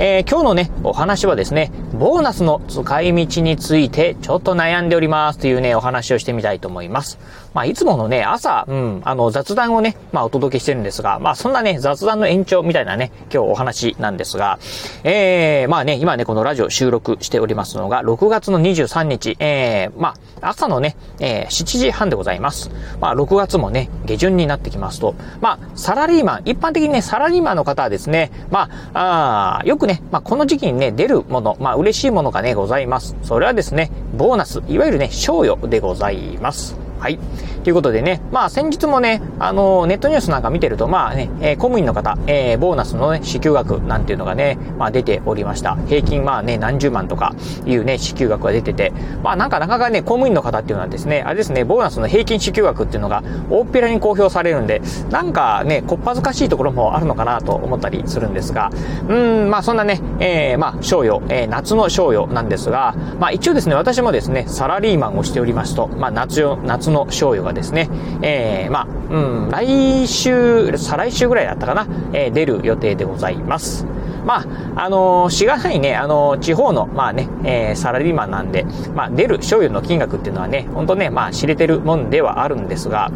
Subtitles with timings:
[0.00, 7.18] えー、今日のね、お話はですね、ボーナスの使い道についてちょっと悩んでおりますというね、お話をしてみたいと思います。
[7.52, 14.60] まあ、いつものね、朝、うん、あの、雑談をね、まあ、お届けしてるんですが、まあ、そんなね、雑談の延長みたいなね、今日お話なんですが、
[15.02, 22.70] えー、まあね、今ね、このラジオ収録しておりますのが、6月の23日、えー、まあ、朝のね、えー、7時半でございます。
[23.00, 33.16] まあ、6月もね、下旬になってきますと、まあ、サラリーマン、一般的にね、サラリーマンの方はですね、まあ、あよくね、まあ、この時期にね、出るもの、まあ、嬉しいものがね、ございます。
[33.22, 36.87] それはですね、ボーナス、いわゆるね、賞与でございます。
[36.98, 37.18] はい。
[37.64, 45.76] ということでね、まあ先日もね、あの、ネットニュースなんか見てると、まあね、えー、公務員の方、えー、ボーナスのね、支給額なんていうのがね、まあ出ておりました。
[45.86, 47.34] 平均まあね、何十万とか
[47.66, 58.70] いうね、支給額が出てて、まあなんかなかなかね、公務員の方っていうのはですね、あれですね、ボーナスの平均支給額っていうのが大っぴらに公表されるんで、なんかね、こっぱずかしいところもあるのかなと思ったりするんですが、
[59.08, 67.88] うん、まあそんなね、えー、まあ、賞与、えー、夏の賞与なんですが、まあ一応ですね、私もですね、サラリーマンをしておりますと、まあ夏よ、夏の賞与がですね、
[68.22, 73.86] えー、まあ、うん、来週、再来週ぐらいだったかな、えー、出る予定でございます。
[74.24, 74.44] ま
[74.74, 83.10] あ、あのー、しがないね、あのー、地方の、まあね、えー、サラリーマンなんで、まあ、出る賞与の金額っていうのはね、ほんとね、まあ、知れてるもんではあるんですが、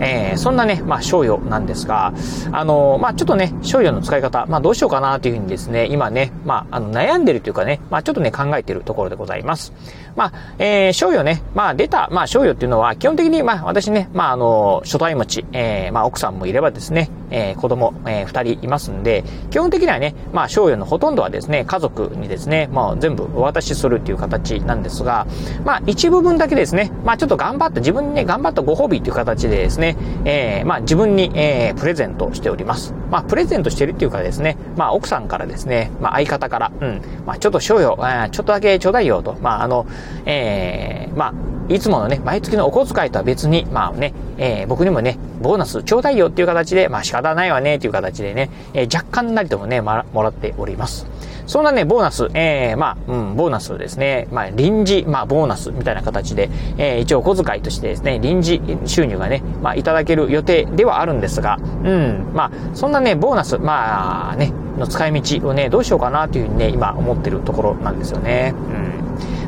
[0.00, 2.12] えー、そんなね、まあ、賞与なんですが、
[2.52, 9.72] あのー、まあ、ちょっとね、賞与の使い方、まあ、どうしようかなというふうにですね、今ね、まあ、あの、悩んでるというかね、まあ、ちょっとね、考えてるところでございます。
[10.16, 25.26] まあ、えー、賞与ね、まあ、出た、まあ、賞与っていうのは、基本的に、まあ、私ね、まあ、あの、初対持ち、えー、まあ、奥さんもいればですね、えー、子供、えー、二人いますんで、基本的にはね、まあ、賞与のほとんどはですね、家族にですね、まあ、全部お渡しするっていう形なんですが、
[25.64, 32.94] まあ、一部分だけですね、まあ、ちょっと頑張って、自分にね、頑張ったご褒美っていう形でですね、えー、まあ、自分に、えー、プレゼントしております。
[33.10, 39.86] まあ、プレゼントしてるっていうかですね、まあ、奥さんからですね、まあ、相方から、うん、まあ、ちょっと賞与、あちょっとだけちょうだいよと、まあ、あの、
[40.24, 41.34] えー、まあ、
[41.68, 51.06] いつものね、毎月のお小遣いとは別に、まあね、えー、僕にもね、ボーナスちょうだいよっていう形で、まあ仕方ないわねっていう形でね、えー、若干なりともね、ま、もらっております。
[51.46, 68.52] そんなね、ボーナス、えー、まあ、うん、ボーナスですね、まあ、臨時、まあ、ボーナスみたいな形で、えー、一応小遣いとしてですね、臨時収入がね、まあ、いただける予定ではあるんですが、うん、まあ、そんなね、ボーナス、まあね、の使い道をね、どうしようかなというふうにね、今思ってるところなんですよね。
[68.70, 68.96] うん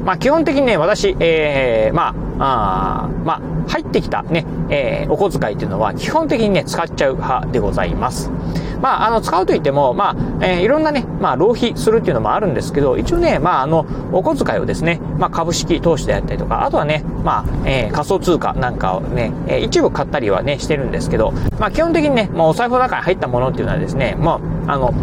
[0.04, 8.30] まあ、基本的にね、私、えー、まあ、あまあ、入ってきたね、えー、お小遣いっていうのは基本的にね、使っちゃう派でございます。
[8.80, 24.40] まあ、あの、使うといっても、まあ、えー、いろんなね、まあ、浪費するっていうのもあるんですけど、一応ね、まあ、あの、お小遣いをですね、まあ、株式投資であったりとか、あとはね、まあ、えー、仮想通貨なんかをね、えー、一部買ったりはね、してるんですけど、まあ、基本的にね、まあ、お財布の中に入ったものっていうのはですね、もう、
[24.70, 24.94] あの、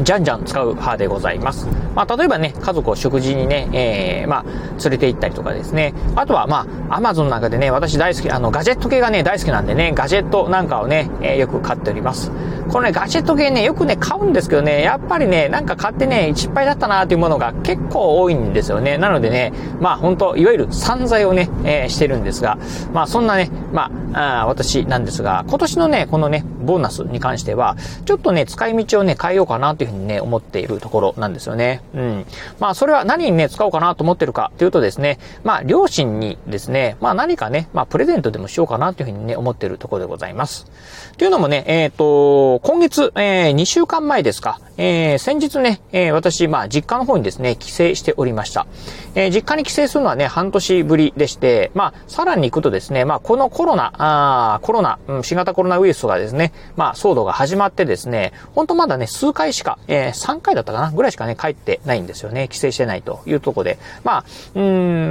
[0.00, 1.66] じゃんじゃん使う派でございます。
[1.94, 4.44] まあ、例えばね、家族を食事にね、えー、まあ、
[4.82, 5.94] 連れて行ったりとかですね。
[6.16, 12.30] あとは、まあ、アマゾンの中でね、私大好き、あの、ガジェット系がね、大好きなんでね、ガジェットなんかをね、えー、よく買っております。
[12.68, 18.96] このね、ガジェット系ね、よくね、買うんですけどね、やっぱりね、なんか買ってね、失敗だったなーっていうものが結構多いんですよね。
[18.96, 22.56] なのでね、まあ、本当いわゆる散財をね、えー、してるんですが、
[22.92, 31.82] まあ、そんなね、まあ、あ私なんですが、今年のね、このね、ボーナスに関しては、ちょっとね、使い道をね、変えようかなというふうにね、思っているところなんですよね。
[31.94, 32.26] うん。
[32.58, 40.70] まあ、それは何にね、使おうかなと思ってるかというとですね、まあ、両親にですね、まあ、何かね、まあ、プレゼントでもしようかなというふうにね、思っているところでございます。
[41.18, 48.66] というのもね、えっ、ー、と、今月、えー、2週間前ですか、えー、先日ね、えー、私、まあ、実家の方にですね、帰省しておりました。
[49.14, 62.48] えー、実家に帰省するのはね、半年ぶりでして、まあ、さらに行くとですね、まあ、このコロナ、あコロナ、うん、新型コロナウイルスがですね、まあ、騒動が始まってですね、ほんとまだね、数回しか、えー、3回だったかなぐらいしかね、帰ってないんですよね。
[62.48, 63.78] 帰省してないというとこで。
[64.02, 64.24] まあ、
[64.56, 64.62] うん、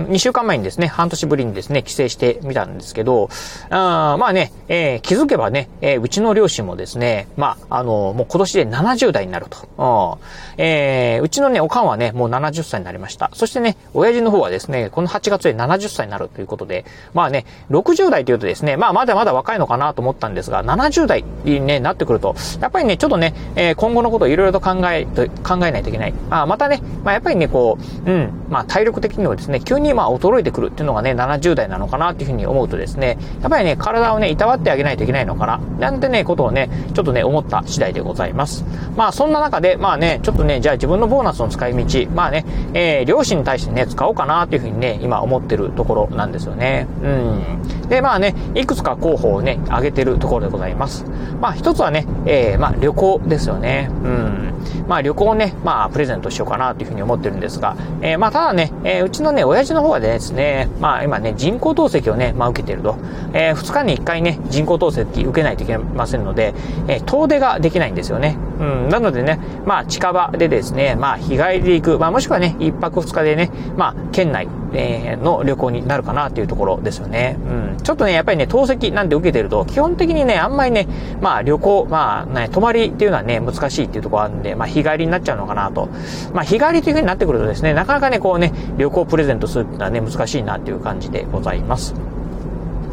[0.07, 3.29] 2週間前にですね、半年ぶりにですね、帰省してみたんですけど、
[3.69, 9.60] あまあね、えー、気づけばね、えー、うちの両親もですね、まあ、あの、もう今年で70代になると。
[9.77, 10.15] うん、
[10.57, 13.29] えー、うちのね、おかんはね、もう70歳になりました。
[13.33, 25.05] そしてね、親父の方はですね、この8月で70歳になるということで、まあね、60代というとですね、まあまだまだ若いのかなと思ったんですが、70代に、ね、なってくると、やっぱりね、ちょっとね、えー、今後のことをいろいろと考え、
[25.43, 26.13] 考えないといけない。
[26.29, 38.65] まあまたね、まあやっぱりね、こう、うん、まあ体力的にはですね、急にまあ衰えてくるっていうのがね、70代なのかなっていうふうに思うとですね、やっぱりね、体をね、いたわってあげないといけないのかな、なんてね、ことをね、ちょっとね、思った次第でございます。
[38.95, 46.87] まあそんな中で、まあね、ちょっとね、じゃあ自分のボーナスの使い道、まあね、えー、両親に対してね、使おうかなというふうにね、今思ってるところなんですよね。
[47.03, 47.80] うん。
[47.91, 51.03] で、まあね、いくつか候補をね、挙げてるところでございます。
[51.41, 53.89] まあ一つはね、えー、まあ旅行ですよね。
[53.91, 54.53] うん。
[54.87, 62.95] まあ旅行をね、まあプレゼントしようかなというふうに思ってるんですが、えー、まあただね、えー、うちのね、親父の方はですね、まあ今ね、人工透析をね、まあ受けてると。
[63.33, 66.53] えー、2日に1回ね、人工透析受けないといけませんので、
[66.87, 68.37] えー、遠出ができないんですよね。
[68.61, 77.37] うん、なのでね、まあ近場でですね、まあ日帰りで行く、まあもしくはね、1泊2日でね、まあ県内、えー、の旅行になるかなっていうところですよね。
[77.75, 77.77] うん。
[77.83, 80.87] ちょっとね、やっぱりね、透析なんて受けてると、基本的にね、あんまりね、
[81.21, 85.89] まあ旅行、まあね、泊まりっていうのはね、難しいっていうところあるんで、まあ日帰りになっちゃうのかなと。
[86.33, 92.20] まあ日帰りという風になってくるとですね、なかなかね、こうね、旅行プレゼントするっていうのはね、難しいなっていう感じでございます。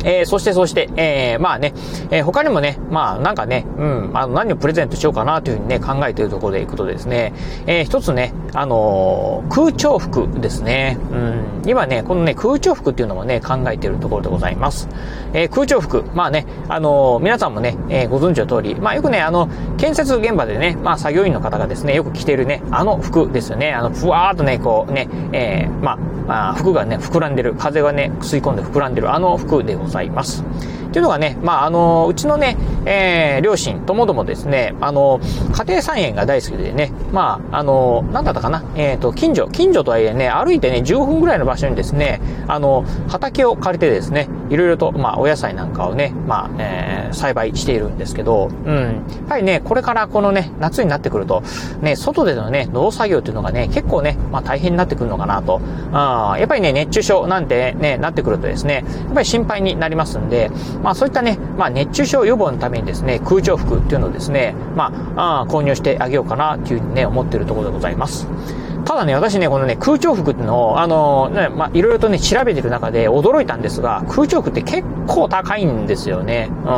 [0.04, 1.74] えー、そしてそして、えー、まあね、
[2.10, 7.32] えー、他にもね、まあなんかね、うん、あの何をプレゼントしようかなというふうにね、考えているところでいくとですね、
[7.66, 10.98] えー、一つね、あのー、空調服ですね。
[11.12, 14.88] うん、今ね、このね、空調服っていうのもね、考えているところでございます。
[15.32, 25.98] えー、空調服、まあね、あのー、皆さんもね、えー、ご存知の通り、まあよくね、あの、建設現場でね、まあ作業員の方がですね、よく着ているね、あの服ですよね、あの、ふわーっとね、こうね、えー、まあ、
[26.28, 29.87] まあ、服がね、膨らんでる、風がね、吸い込んで膨らんでる、あの服でございます。
[30.88, 32.56] っていうのがね、まあ、あの、うちのね、
[32.86, 35.20] えー、両親ともどもですね、あの、
[35.52, 48.76] 家庭菜園が大好きでね、まあ、あの、なんだったかな、えっ、ー、と、近所、近所とはいえね、歩いてね、15分ぐらいの場所にですね、あの、畑を借りてですね、いろいろと、まあ、お野菜なんかをね、まあ、えー、栽培しているんですけど、うん。
[48.76, 48.94] やっ
[49.28, 51.42] ぱりね、これからこのね、夏になってくると、
[51.80, 55.60] ね、外でのね、農作業っていうのがね、結構ね、まあ、大変になってくるのかなと。
[55.92, 60.50] あやっぱりね、熱中症なんてね、なってくるとですね、やっぱり心配になりますんで、
[60.82, 68.26] まあ、そういったね、まあ、熱中症予防のためにですね、空調服っていうのをですね、まあ、あ購入してあげようかなっていうふうにね、思ってるところでございます。
[68.88, 76.48] ただね、私ね、このね、空調服っていうのを、あの、ね、まあ、いろいろとね、調べてる中で驚いたんですが、空調服って結構高いんですよね。
[76.50, 76.68] うん。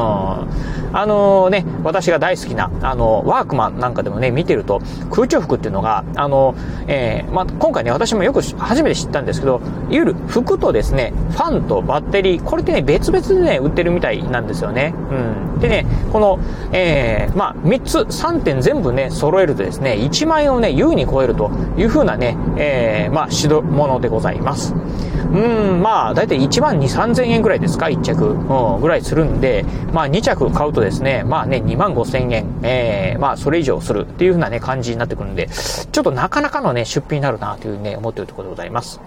[0.93, 6.57] あのね、私が大好きな、あの、ワークマンなんかでもね、見てると、空調服っていうのが、あの、
[6.89, 9.61] え、まあ、今回ね、私もよく初めて知ったんですけど、いわ
[9.91, 14.95] ゆる服とですね、ファンとバッテリー、これってね、別々でね、売ってるみたいなんですよね。
[15.13, 15.61] うん。
[15.61, 16.41] でね、この、
[16.73, 24.75] えー、まあ、3つ、3点全部ね、揃えるとですね、1万円をね、優に超えるというふうなね、えー、まあ、代物でございます。
[24.75, 39.01] うん、まあ、だいたい1万2、3000円ぐらいですか、1着、うん、ぐらいするんで、まあ、2着買うとですね、まあね、2万5千円、えー、まあ、それ以上するっていうふうなね、感じになってくるんで、ちょっとなかなかのね、出費になるなというね、思っているところでございます。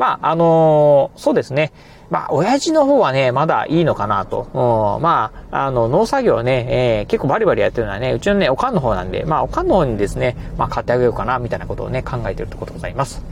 [0.00, 1.72] まあ、あのー、そうですね。
[2.08, 4.98] まあ、親父の方はね、まだいいのかなと。
[5.02, 13.22] まあ、あの、農作業ね、えー、結構バリバリやってるのはね、うちのね、おかんの方なんで、まあ、おかんの方にですね、まあ、買ってあげようかな、みたいなことをね、考えてるところでございます。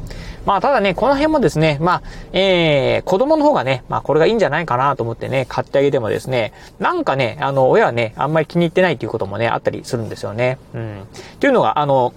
[0.44, 2.02] まあ、ただね、この辺もですね、まあ、
[2.34, 10.58] えー、子供の方がね、まあ、これがいいんじゃないかなと思ってね、買ってあげてもですね、なんかね、あの、親はね、あんまり気に入ってないっていうこともね、あったりするんですよね。
[10.74, 11.02] うん。
[11.02, 12.12] っていうのが、あの、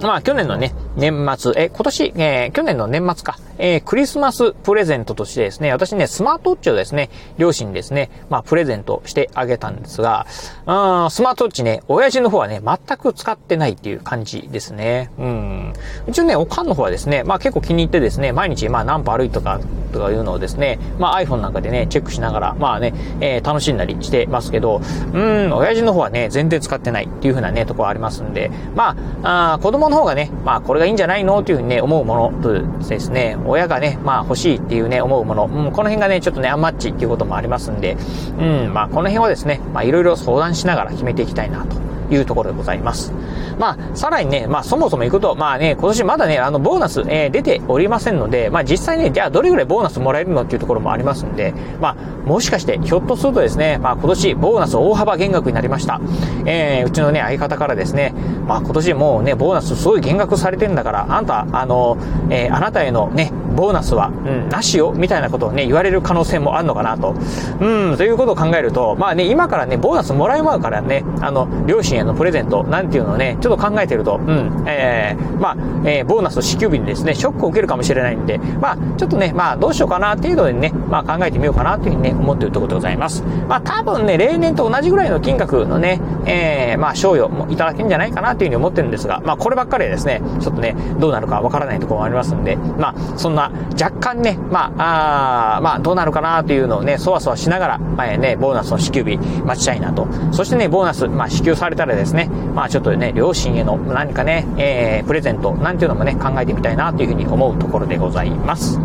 [0.00, 10.26] まあ、去年のね、年末、え、今年、えー、去年の年末か、えー、クリスマスプレゼントとしてですね、私ね、スマートウォッチをですね、両親にですね、まあ、プレゼントしてあげたんですが、
[10.66, 15.10] うん、スマートウォッチね、親父の方はね、全く使ってないっていう感じですね。
[15.18, 15.72] うん。
[16.06, 24.80] うちね、おかんの方はですね、まあ結構気に入ってですね、毎日、まあ何歩歩いとか、とかいうのをですね、まあ iPhone なんかでね、チェックしながら、まあね、えー、楽しんだりしてますけど、
[25.12, 32.52] うん、親父の方はね、全然使ってないっていう風なね、ところありますんで、まあ、あ子供の方がね、まあこれがいいんじゃないのという風にね、思うものと
[32.88, 37.96] ですね、親がね、まあ欲しいっていうね、思うもの、うん、この辺がね、ちょっとね、アンマッチっていうこともありますんで、
[38.38, 41.89] うん、まあこの辺はですね、まあいろいろ相談しながら決めていきたいなと。
[42.10, 43.12] いうところでございます。
[43.58, 51.94] まあ、さらにね、まあ、そもそも行くと、まあね、今年まだね、あの、ボーナス、えー、出ておりませんので、まあ、実際ね、じゃあどれぐらいボーナスもらえるのっていうところもありますんで、まあ、
[52.26, 56.00] もしかして、ひょっとするとですね、まあ、今年、ボーナス大幅減額になりました。
[56.46, 58.14] えー、うちのね、相方からですね、
[58.46, 61.96] まあ、今年もうね、ボーナスすごい減額されてんだから、あんた、あの、
[62.30, 67.14] えー、あなたへのね、ボーナスは、うん、なしよ、みたいなことをね、言われる可能性もあるのかなと。
[67.60, 83.22] うん、ということを考えると、まあね、今からね、ボーナスもらいまうからね、あの、両親へのプレゼント、なんていうのをね、ちょっと考えてると、うん、えー、まあ、えー、ボーナス支給日にですね、ショックを受けるかもしれないんで、まあ、ちょっとね、まあ、どうしようかな、程度でね、まあ、考えてみようかな、というふうにね、思っているところでございます。
[83.48, 93.39] まあ、多分ね、例年と同じぐらいの金額のね、えー、まあ、賞与もいただけるんじゃないかな、というふうに思ってるんですが、まあ、こればっかりでですね、ちょっとね、どうなるかわからないところもありますんで、まあ、そんな、
[93.80, 100.06] 若干ね、まあ、あまあ、どうなるかな、というのをね、そわそわしながら、まあね、ボーナスの支給日待ちたいなと。
[100.32, 108.80] そしてね、ボーナス、まあ、支給されたらですね、まあ、ちょっとね、両親への何かね、えー、プレゼント、なんていうのもね、考えてみたいな、というふうに思うところでございます。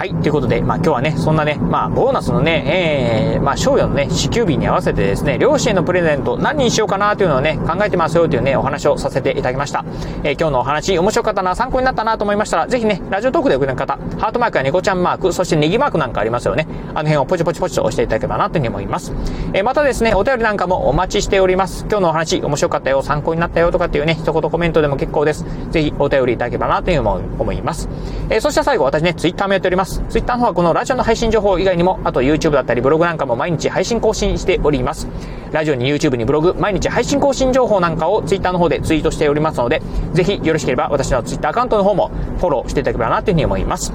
[0.00, 0.14] はい。
[0.14, 9.84] ということで、まあ今日はね、そんなね、まあボーナスのね、えー、まあ賞与のね、支給日に合わせてですね、両親へのプレゼント何にしようかなというのをね、考えてますよというね、お話をさせていただきました。
[10.24, 16.66] えー、今日のお話、面白かったな、参考になったなと思いましたら、ぜひね、ラジオトークでおくれる方、ハートマークや猫ちゃんマーク、そしてネギマークなんかありますよね。
[16.94, 19.12] あの辺をポチポチポチと押していただければなというふうに思います。
[19.52, 21.84] えー、またですね、お便りなんかもお待ちしております。
[21.90, 25.44] 今日のお話、面白かったよ、参考になったよとかっていうね、一言コメントでも結構です。
[25.72, 27.90] ぜひお便りいただければなというふうに思います。
[28.30, 29.89] えー、そして最後、私ね、ツイッターもやっております。
[30.08, 35.08] ツイッターの方はこのラジオの配信情報以外にも、あと YouTube だったりブログなんかも毎日配信更新しております。
[35.52, 39.82] ラジオに YouTube にブログ、毎日配信更新情報なんかを Twitter の方でツイートしておりますので、
[40.12, 43.92] ぜひよろしければ私の Twitter アカウントの方もフォローしていただければなというふうに思います。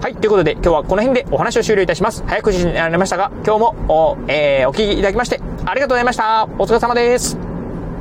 [0.00, 0.14] はい。
[0.14, 2.22] ということで、今日はこの辺でお話を終了いたします。
[2.26, 6.48] 早口になりましたが、今日もお、えー、お聞きいただきまして、ありがとうございました。
[6.58, 7.45] お疲れ様です。